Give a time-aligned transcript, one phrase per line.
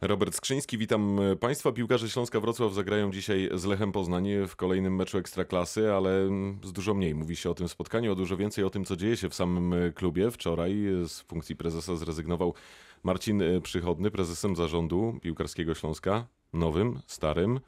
[0.00, 1.72] Robert Skrzyński, witam Państwa.
[1.72, 6.28] Piłkarze Śląska Wrocław zagrają dzisiaj z Lechem Poznań w kolejnym meczu Ekstraklasy, ale
[6.64, 9.16] z dużo mniej mówi się o tym spotkaniu, o dużo więcej o tym, co dzieje
[9.16, 10.30] się w samym klubie.
[10.30, 10.74] Wczoraj
[11.08, 12.54] z funkcji prezesa zrezygnował
[13.02, 17.60] Marcin Przychodny, prezesem zarządu piłkarskiego Śląska, nowym, starym.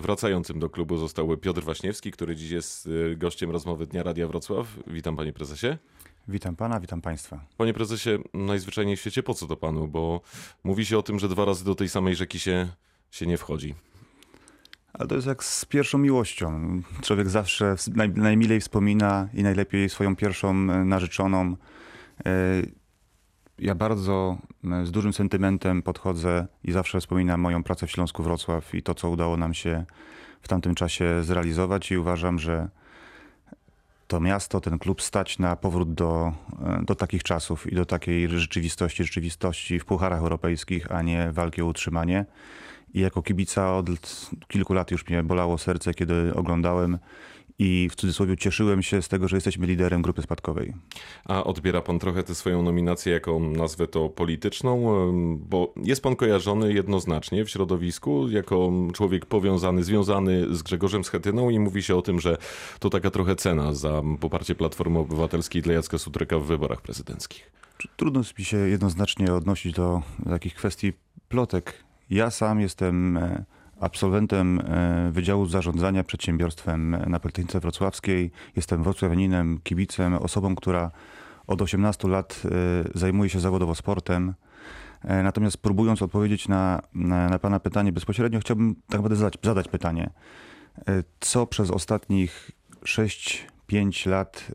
[0.00, 4.66] Wracającym do klubu został Piotr Waśniewski, który dziś jest gościem rozmowy Dnia Radia Wrocław.
[4.86, 5.76] Witam panie prezesie.
[6.28, 7.40] Witam pana, witam państwa.
[7.56, 9.88] Panie prezesie, najzwyczajniej w świecie po co to panu?
[9.88, 10.20] Bo
[10.64, 12.68] mówi się o tym, że dwa razy do tej samej rzeki się,
[13.10, 13.74] się nie wchodzi.
[14.92, 16.82] Ale to jest jak z pierwszą miłością.
[17.02, 20.54] Człowiek zawsze naj, najmilej wspomina i najlepiej swoją pierwszą e,
[20.84, 21.56] narzeczoną.
[22.26, 22.62] E,
[23.58, 24.38] ja bardzo
[24.84, 29.10] z dużym sentymentem podchodzę i zawsze wspominam moją pracę w Śląsku Wrocław i to, co
[29.10, 29.84] udało nam się
[30.42, 32.68] w tamtym czasie zrealizować i uważam, że
[34.06, 36.32] to miasto, ten klub stać na powrót do,
[36.66, 41.62] e, do takich czasów i do takiej rzeczywistości, rzeczywistości w pucharach europejskich, a nie walki
[41.62, 42.24] o utrzymanie.
[42.94, 43.86] I jako kibica od
[44.48, 46.98] kilku lat już mnie bolało serce, kiedy oglądałem
[47.58, 50.74] i w cudzysłowie cieszyłem się z tego, że jesteśmy liderem grupy spadkowej.
[51.24, 54.86] A odbiera pan trochę tę swoją nominację jako, nazwę to, polityczną,
[55.36, 61.58] bo jest pan kojarzony jednoznacznie w środowisku jako człowiek powiązany, związany z Grzegorzem Schetyną i
[61.58, 62.36] mówi się o tym, że
[62.78, 67.52] to taka trochę cena za poparcie Platformy Obywatelskiej dla Jacka Sutryka w wyborach prezydenckich.
[67.96, 70.92] Trudno mi się jednoznacznie odnosić do takich kwestii
[71.28, 71.84] plotek.
[72.10, 73.44] Ja sam jestem e,
[73.80, 78.30] absolwentem e, Wydziału Zarządzania Przedsiębiorstwem na Politechnice Wrocławskiej.
[78.56, 80.90] Jestem wrocławianinem, kibicem, osobą, która
[81.46, 82.48] od 18 lat e,
[82.98, 84.34] zajmuje się zawodowo sportem.
[85.04, 89.68] E, natomiast próbując odpowiedzieć na, na, na Pana pytanie bezpośrednio, chciałbym tak naprawdę zadać, zadać
[89.68, 90.10] pytanie.
[91.20, 92.50] Co przez ostatnich
[92.84, 94.52] 6-5 lat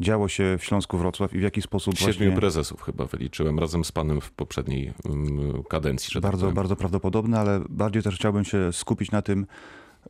[0.00, 2.36] działo się w Śląsku Wrocław i w jaki sposób Siedmiu właśnie...
[2.36, 6.12] prezesów chyba wyliczyłem razem z panem w poprzedniej um, kadencji.
[6.12, 9.46] Tak bardzo, tak bardzo prawdopodobne, ale bardziej też chciałbym się skupić na tym,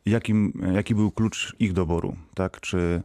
[0.05, 2.15] jakim, jaki był klucz ich doboru.
[2.33, 2.61] Tak?
[2.61, 3.03] Czy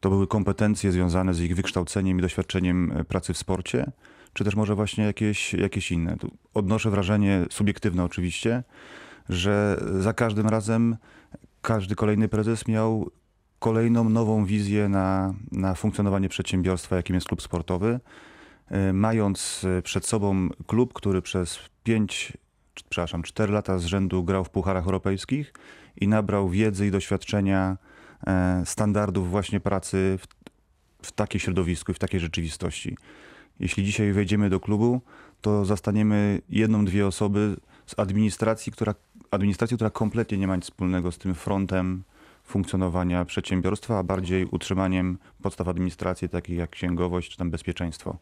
[0.00, 3.92] to były kompetencje związane z ich wykształceniem i doświadczeniem e, pracy w sporcie,
[4.32, 6.16] czy też może właśnie jakieś, jakieś inne.
[6.16, 8.62] Tu odnoszę wrażenie, subiektywne oczywiście,
[9.28, 10.96] że za każdym razem
[11.62, 13.10] każdy kolejny prezes miał
[13.64, 18.00] kolejną nową wizję na, na funkcjonowanie przedsiębiorstwa, jakim jest klub sportowy.
[18.68, 22.32] E, mając e, przed sobą klub, który przez 5,
[22.74, 25.52] przepraszam, 4 lata z rzędu grał w pucharach europejskich
[26.00, 27.76] i nabrał wiedzy i doświadczenia
[28.26, 30.26] e, standardów właśnie pracy w,
[31.06, 32.96] w takim środowisku i w takiej rzeczywistości.
[33.60, 35.00] Jeśli dzisiaj wejdziemy do klubu,
[35.40, 38.94] to zastaniemy jedną, dwie osoby z administracji, która,
[39.30, 42.04] administracji, która kompletnie nie ma nic wspólnego z tym frontem
[42.44, 48.16] funkcjonowania przedsiębiorstwa, a bardziej utrzymaniem podstaw administracji, takich jak księgowość czy tam bezpieczeństwo.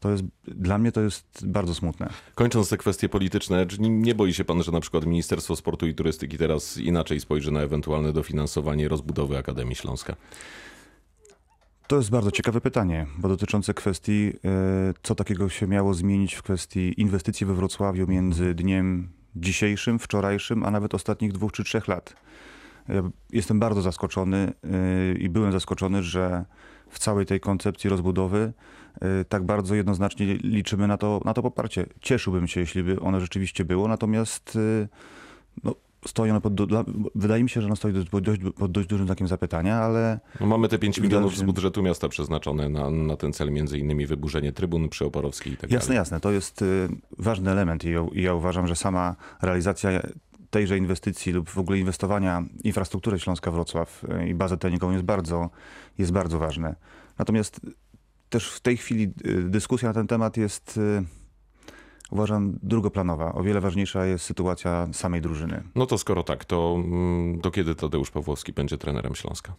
[0.00, 2.08] To jest, dla mnie to jest bardzo smutne.
[2.34, 5.94] Kończąc te kwestie polityczne, czy nie boi się pan, że na przykład Ministerstwo Sportu i
[5.94, 10.16] Turystyki teraz inaczej spojrzy na ewentualne dofinansowanie rozbudowy Akademii Śląska?
[11.86, 16.42] To jest bardzo ciekawe pytanie, bo dotyczące kwestii, e, co takiego się miało zmienić w
[16.42, 22.16] kwestii inwestycji we Wrocławiu między dniem dzisiejszym, wczorajszym, a nawet ostatnich dwóch czy trzech lat.
[22.88, 24.52] Ja jestem bardzo zaskoczony
[25.14, 26.44] y, i byłem zaskoczony, że
[26.90, 28.52] w całej tej koncepcji rozbudowy
[29.20, 31.86] y, tak bardzo jednoznacznie liczymy na to, na to poparcie.
[32.00, 34.88] Cieszyłbym się, jeśli by ono rzeczywiście było, natomiast y,
[35.64, 35.74] no,
[36.06, 36.52] stoi ono pod,
[37.14, 40.20] wydaje mi się, że ono stoi pod dość, pod dość dużym znakiem zapytania, ale...
[40.40, 44.06] No mamy te 5 milionów z budżetu miasta przeznaczone na, na ten cel, między innymi
[44.06, 45.96] wyburzenie trybun przy Oporowskiej i tak jasne, dalej.
[45.96, 46.20] Jasne, jasne.
[46.20, 46.64] To jest
[47.18, 49.90] ważny element i ja, i ja uważam, że sama realizacja
[50.50, 55.04] tejże inwestycji lub w ogóle inwestowania w infrastrukturę Śląska Wrocław e, i bazę treningową jest
[55.04, 55.50] bardzo,
[55.98, 56.74] jest bardzo ważne.
[57.18, 57.60] Natomiast
[58.30, 61.04] też w tej chwili e, dyskusja na ten temat jest e,
[62.10, 63.32] uważam drugoplanowa.
[63.32, 65.62] O wiele ważniejsza jest sytuacja samej drużyny.
[65.74, 69.54] No to skoro tak, to mm, do kiedy Tadeusz Pawłowski będzie trenerem Śląska?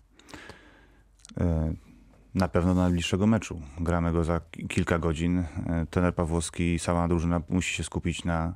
[2.35, 3.61] Na pewno do najbliższego meczu.
[3.79, 5.43] Gramy go za kilka godzin.
[5.89, 8.55] Trener Pawłowski i sama drużyna musi się skupić na,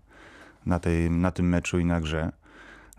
[0.65, 2.31] na, tej, na tym meczu i na grze.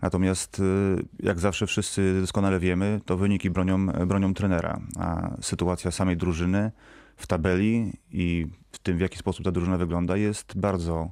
[0.01, 6.17] Natomiast y, jak zawsze wszyscy doskonale wiemy, to wyniki bronią, bronią trenera, a sytuacja samej
[6.17, 6.71] drużyny
[7.17, 11.11] w tabeli i w tym, w jaki sposób ta drużyna wygląda, jest bardzo,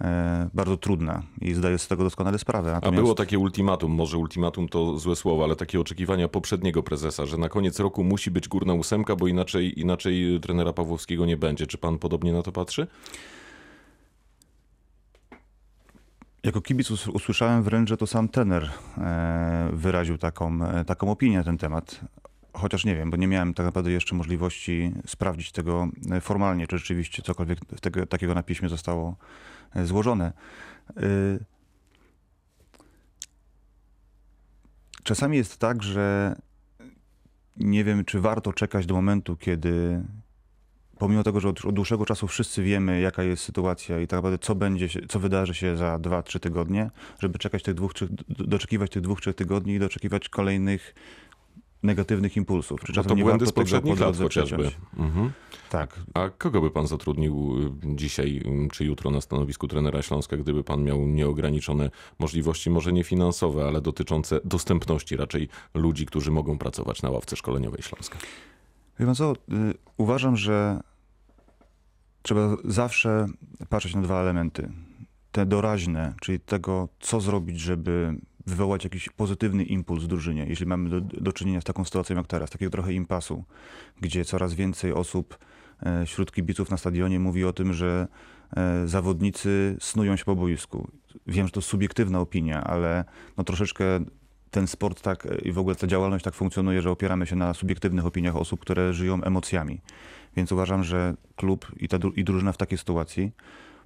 [0.00, 2.72] e, bardzo trudna i zdaję sobie z tego doskonale sprawę.
[2.72, 2.98] Natomiast...
[2.98, 7.36] A było takie ultimatum, może ultimatum to złe słowo, ale takie oczekiwania poprzedniego prezesa, że
[7.36, 11.66] na koniec roku musi być górna ósemka, bo inaczej, inaczej trenera Pawłowskiego nie będzie.
[11.66, 12.86] Czy pan podobnie na to patrzy?
[16.42, 21.44] Jako kibic usłyszałem wręcz, że to sam trener e, wyraził taką, e, taką opinię na
[21.44, 22.00] ten temat.
[22.52, 26.78] chociaż nie wiem, bo nie miałem tak naprawdę jeszcze możliwości sprawdzić tego e, formalnie, czy
[26.78, 29.16] rzeczywiście cokolwiek tego, takiego na piśmie zostało
[29.84, 30.32] złożone.
[35.02, 36.36] Czasami jest tak, że
[37.56, 40.02] nie wiem, czy warto czekać do momentu, kiedy
[41.00, 44.38] pomimo tego, że od, od dłuższego czasu wszyscy wiemy, jaka jest sytuacja i tak naprawdę
[44.38, 47.92] co będzie, się, co wydarzy się za dwa, trzy tygodnie, żeby czekać tych dwóch,
[48.28, 50.94] doczekiwać tych dwóch, trzech tygodni i doczekiwać kolejnych
[51.82, 52.80] negatywnych impulsów.
[52.80, 54.70] Czy no to błędy z poprzednich lat chociażby.
[54.98, 55.30] Mhm.
[55.70, 56.00] Tak.
[56.14, 60.64] A kogo by pan zatrudnił y, dzisiaj y, czy jutro na stanowisku trenera Śląska, gdyby
[60.64, 67.02] pan miał nieograniczone możliwości, może nie finansowe, ale dotyczące dostępności raczej ludzi, którzy mogą pracować
[67.02, 68.18] na ławce szkoleniowej Śląska?
[69.00, 69.34] Wie pan co, y,
[69.96, 70.80] uważam, że
[72.22, 73.26] trzeba zawsze
[73.68, 74.72] patrzeć na dwa elementy.
[75.32, 78.14] Te doraźne, czyli tego, co zrobić, żeby
[78.46, 82.26] wywołać jakiś pozytywny impuls w drużynie, jeśli mamy do, do czynienia z taką sytuacją jak
[82.26, 83.44] teraz, takiego trochę impasu,
[84.00, 85.38] gdzie coraz więcej osób
[85.80, 88.08] e, wśród kibiców na stadionie mówi o tym, że
[88.56, 90.90] e, zawodnicy snują się po boisku.
[91.26, 93.04] Wiem, że to subiektywna opinia, ale
[93.36, 93.84] no troszeczkę
[94.50, 98.06] ten sport tak i w ogóle ta działalność tak funkcjonuje, że opieramy się na subiektywnych
[98.06, 99.80] opiniach osób, które żyją emocjami.
[100.36, 103.32] Więc uważam, że klub i, ta, i drużyna w takiej sytuacji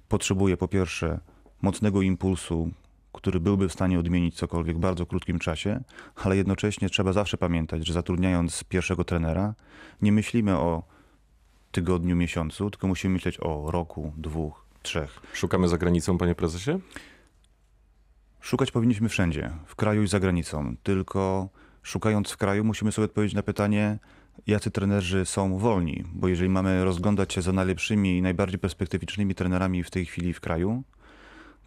[0.09, 1.19] potrzebuje po pierwsze
[1.61, 2.71] mocnego impulsu,
[3.13, 5.83] który byłby w stanie odmienić cokolwiek w bardzo krótkim czasie,
[6.15, 9.53] ale jednocześnie trzeba zawsze pamiętać, że zatrudniając pierwszego trenera,
[10.01, 10.83] nie myślimy o
[11.71, 15.19] tygodniu, miesiącu, tylko musimy myśleć o roku, dwóch, trzech.
[15.33, 16.79] Szukamy za granicą, panie prezesie?
[18.41, 20.75] Szukać powinniśmy wszędzie, w kraju i za granicą.
[20.83, 21.49] Tylko
[21.83, 23.99] szukając w kraju, musimy sobie odpowiedzieć na pytanie,
[24.47, 26.03] jacy trenerzy są wolni.
[26.13, 30.39] Bo jeżeli mamy rozglądać się za najlepszymi i najbardziej perspektywicznymi trenerami w tej chwili w
[30.39, 30.83] kraju,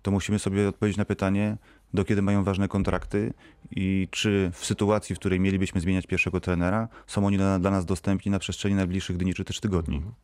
[0.03, 1.57] to musimy sobie odpowiedzieć na pytanie,
[1.95, 3.33] do kiedy mają ważne kontrakty
[3.71, 8.33] i czy w sytuacji, w której mielibyśmy zmieniać pierwszego trenera, są oni dla, nas dostępni
[8.33, 9.97] na przestrzeni najbliższych dni czy też tygodni.
[9.97, 10.15] Mhm.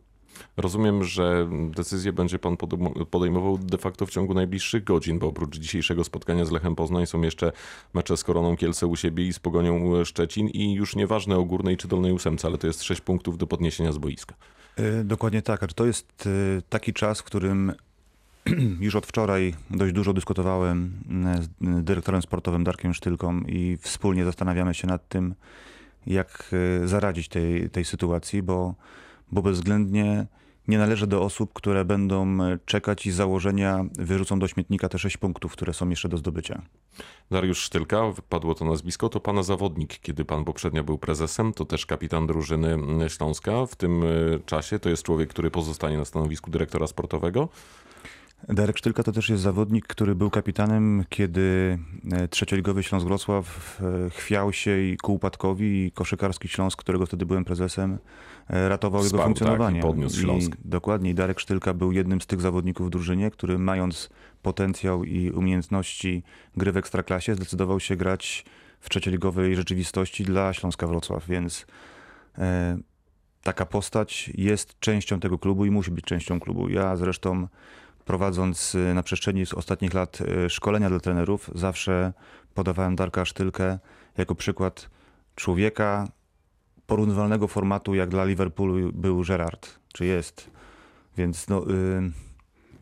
[0.56, 2.56] Rozumiem, że decyzję będzie pan
[3.10, 7.22] podejmował de facto w ciągu najbliższych godzin, bo oprócz dzisiejszego spotkania z Lechem Poznań są
[7.22, 7.52] jeszcze
[7.94, 11.76] mecze z Koroną Kielce u siebie i z Pogonią Szczecin i już nieważne o górnej
[11.76, 14.34] czy dolnej ósemce, ale to jest sześć punktów do podniesienia z boiska.
[14.76, 15.72] E, dokładnie tak.
[15.72, 17.72] To jest e, taki czas, w którym
[18.80, 20.92] już od wczoraj dość dużo dyskutowałem
[21.40, 21.48] z
[21.84, 25.34] dyrektorem sportowym Darkiem Sztylką i wspólnie zastanawiamy się nad tym,
[26.06, 26.50] jak
[26.82, 28.74] e, zaradzić tej, tej sytuacji, bo,
[29.32, 30.26] bo bezwzględnie
[30.68, 35.16] nie należy do osób, które będą czekać i z założenia wyrzucą do śmietnika te sześć
[35.16, 36.62] punktów, które są jeszcze do zdobycia.
[37.30, 41.86] Dariusz Sztylka, padło to nazwisko, to pana zawodnik, kiedy pan poprzednio był prezesem, to też
[41.86, 42.78] kapitan drużyny
[43.08, 43.66] Śląska.
[43.66, 44.06] W tym e,
[44.46, 47.48] czasie to jest człowiek, który pozostanie na stanowisku dyrektora sportowego.
[48.48, 51.78] Darek Sztylka to też jest zawodnik, który był kapitanem, kiedy
[52.12, 57.26] e, trzecioligowy Śląsk Wrocław e, chwiał się i ku upadkowi i koszykarski Śląsk, którego wtedy
[57.26, 57.98] byłem prezesem,
[58.48, 59.80] e, ratował Spał, jego funkcjonowanie.
[59.80, 60.54] Tak, i podniósł Śląsk.
[60.54, 61.14] I dokładnie.
[61.14, 64.10] Darek Sztylka był jednym z tych zawodników w drużynie, który mając
[64.42, 66.22] potencjał i umiejętności
[66.56, 68.44] gry w Ekstraklasie zdecydował się grać
[68.80, 71.66] w trzecioligowej rzeczywistości dla Śląska Wrocław, więc
[72.38, 72.78] e,
[73.42, 76.68] taka postać jest częścią tego klubu i musi być częścią klubu.
[76.68, 77.48] Ja zresztą
[78.04, 82.12] prowadząc y, na przestrzeni ostatnich lat y, szkolenia dla trenerów, zawsze
[82.54, 83.78] podawałem Darka Sztylkę
[84.18, 84.90] jako przykład
[85.34, 86.08] człowieka
[86.86, 90.50] porównywalnego formatu, jak dla Liverpoolu był Gerard, czy jest.
[91.16, 91.70] Więc no...
[91.70, 92.12] Y...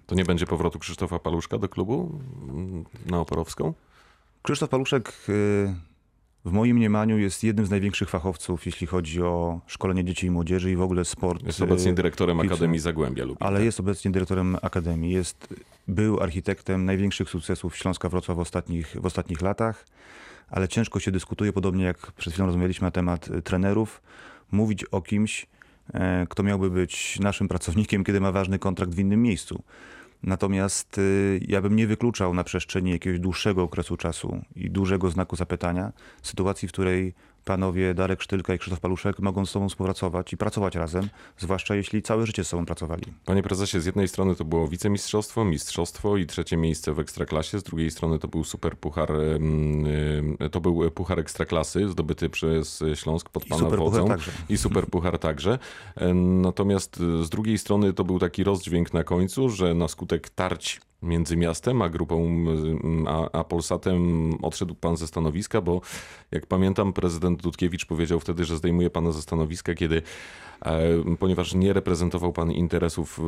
[0.07, 3.75] To nie będzie powrotu Krzysztofa Paluszka do klubu mm, na Oporowską?
[4.43, 5.13] Krzysztof Paluszek...
[5.29, 5.92] Y
[6.44, 10.70] w moim mniemaniu jest jednym z największych fachowców, jeśli chodzi o szkolenie dzieci i młodzieży
[10.70, 11.46] i w ogóle sport.
[11.46, 13.46] Jest obecnie y, dyrektorem Akademii Zagłębia Lubin.
[13.46, 15.13] Ale jest obecnie dyrektorem Akademii.
[15.13, 15.55] Jest,
[15.89, 19.87] był architektem największych sukcesów Śląska Wrocław w ostatnich, w ostatnich latach,
[20.51, 24.03] ale ciężko się dyskutuje, podobnie jak przed chwilą rozmawialiśmy na temat y, trenerów,
[24.53, 25.46] mówić o kimś,
[25.94, 29.63] e, kto miałby być naszym pracownikiem, kiedy ma ważny kontrakt w innym miejscu.
[30.22, 35.36] Natomiast y, ja bym nie wykluczał na przestrzeni jakiegoś dłuższego okresu czasu i dużego znaku
[35.36, 37.14] zapytania sytuacji, w której
[37.44, 41.08] panowie Darek Sztylka i Krzysztof Paluszek mogą z sobą współpracować i pracować razem,
[41.39, 43.03] zwłaszcza jeśli całe życie z sobą pracowali.
[43.25, 47.63] Panie prezesie, z jednej strony to było wicemistrzostwo, mistrzostwo i trzecie miejsce w Ekstraklasie, z
[47.63, 49.13] drugiej strony to był super puchar,
[50.53, 54.08] to był puchar Ekstraklasy zdobyty przez Śląsk pod pana super wodzą.
[54.08, 54.31] Także.
[54.49, 55.58] I super puchar także.
[56.15, 61.37] Natomiast z drugiej strony to był taki rozdźwięk na końcu, że na skutek tarć między
[61.37, 62.44] miastem a grupą,
[63.06, 65.81] a, a Polsatem odszedł pan ze stanowiska, bo
[66.31, 70.03] jak pamiętam, prezydent Dudkiewicz powiedział wtedy, że zdejmuje pana ze stanowiska, kiedy,
[70.65, 73.21] e, ponieważ nie reprezentował pan interesów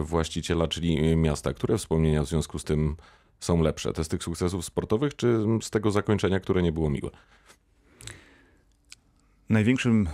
[0.00, 1.52] właściciela, czyli miasta.
[1.52, 2.96] Które wspomnienia w związku z tym
[3.40, 3.92] są lepsze?
[3.92, 7.10] Te z tych sukcesów sportowych, czy z tego zakończenia, które nie było miłe?
[9.48, 10.08] Największym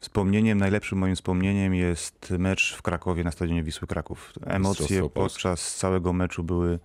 [0.00, 4.32] wspomnieniem, najlepszym moim wspomnieniem jest mecz w Krakowie na stadionie Wisły Kraków.
[4.46, 6.78] Emocje podczas całego meczu były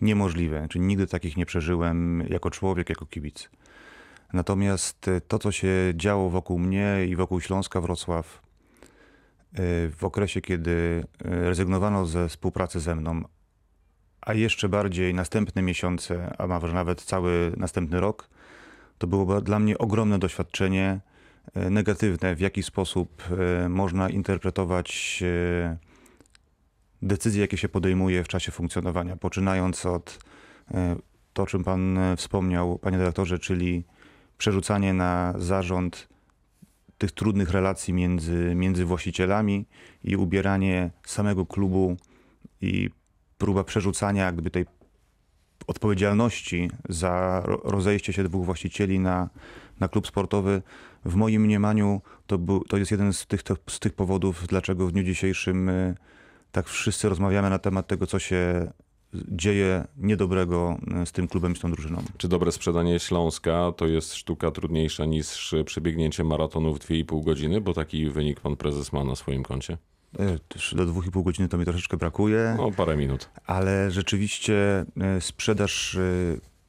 [0.00, 0.66] niemożliwe.
[0.70, 3.50] Czyli nigdy takich nie przeżyłem jako człowiek, jako kibic.
[4.32, 8.42] Natomiast e, to, co się działo wokół mnie i wokół Śląska Wrocław
[9.52, 13.22] e, w okresie, kiedy e, rezygnowano ze współpracy ze mną,
[14.20, 18.28] a jeszcze bardziej następne miesiące, a może nawet cały następny rok,
[18.98, 21.00] to było dla mnie ogromne doświadczenie
[21.54, 23.22] negatywne, w jaki sposób
[23.64, 25.76] e, można interpretować e,
[27.02, 30.18] decyzje, jakie się podejmuje w czasie funkcjonowania, poczynając od
[30.74, 30.96] e,
[31.32, 33.84] to, o czym pan wspomniał, panie dyrektorze, czyli
[34.38, 36.08] przerzucanie na zarząd
[36.98, 39.66] tych trudnych relacji między, między właścicielami
[40.04, 41.96] i ubieranie samego klubu
[42.60, 42.90] i
[43.38, 44.66] próba przerzucania jakby tej
[45.66, 49.28] odpowiedzialności za ro- rozejście się dwóch właścicieli na,
[49.80, 50.62] na klub sportowy.
[51.04, 54.92] W moim mniemaniu to, był, to jest jeden z tych, z tych powodów, dlaczego w
[54.92, 55.94] dniu dzisiejszym y,
[56.52, 58.72] tak wszyscy rozmawiamy na temat tego, co się
[59.14, 62.02] dzieje niedobrego y, z tym klubem i z tą drużyną.
[62.16, 67.72] Czy dobre sprzedanie Śląska to jest sztuka trudniejsza niż przebiegnięcie maratonu w 2,5 godziny, bo
[67.72, 69.78] taki wynik pan prezes ma na swoim koncie?
[70.48, 72.54] Też Do dwóch i pół godziny to mi troszeczkę brakuje.
[72.58, 73.30] No, parę minut.
[73.46, 76.00] ale rzeczywiście e, sprzedaż, e,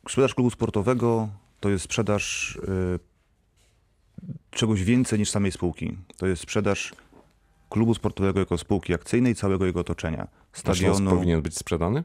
[0.09, 3.14] sprzedaż klubu sportowego to jest sprzedaż e,
[4.51, 5.97] czegoś więcej niż samej spółki.
[6.17, 6.93] To jest sprzedaż
[7.69, 10.27] klubu sportowego jako spółki akcyjnej, całego jego otoczenia.
[10.53, 11.09] Stadionu.
[11.09, 12.03] powinien być sprzedany?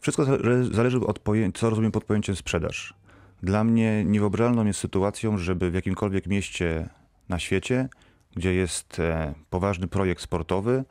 [0.00, 2.94] Wszystko zale- zależy od pojęcia, co rozumiem pod pojęciem sprzedaż.
[3.42, 6.88] Dla mnie niewyobrażalną jest sytuacją, żeby w jakimkolwiek mieście
[7.28, 7.88] na świecie,
[8.36, 10.84] gdzie jest e, poważny projekt sportowy,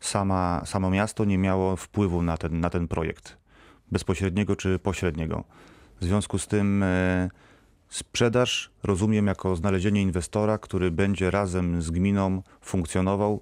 [0.00, 3.36] sama, samo miasto nie miało wpływu na ten, na ten projekt,
[3.90, 5.44] bezpośredniego czy pośredniego.
[6.00, 7.30] W związku z tym e,
[7.92, 13.40] sprzedaż rozumiem jako znalezienie inwestora, który będzie razem z gminą funkcjonował,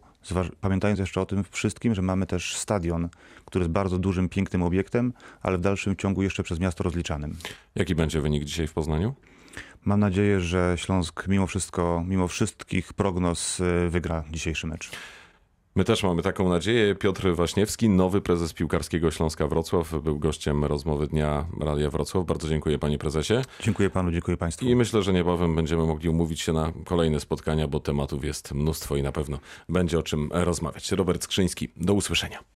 [0.60, 3.08] pamiętając jeszcze o tym wszystkim, że mamy też stadion,
[3.44, 7.36] który jest bardzo dużym, pięknym obiektem, ale w dalszym ciągu jeszcze przez miasto rozliczanym.
[7.74, 9.14] Jaki będzie wynik dzisiaj w Poznaniu?
[9.84, 14.90] Mam nadzieję, że Śląsk mimo wszystko, mimo wszystkich prognoz y, wygra dzisiejszy mecz.
[15.76, 16.94] My też mamy taką nadzieję.
[16.94, 22.26] Piotr Waśniewski, nowy prezes piłkarskiego Śląska Wrocław, był gościem rozmowy Dnia Radia Wrocław.
[22.26, 23.34] Bardzo dziękuję panie prezesie.
[23.60, 24.66] Dziękuję panu, dziękuję państwu.
[24.66, 28.96] I myślę, że niebawem będziemy mogli umówić się na kolejne spotkania, bo tematów jest mnóstwo
[28.96, 30.92] i na pewno będzie o czym rozmawiać.
[30.92, 32.44] Robert Skrzyński, do usłyszenia.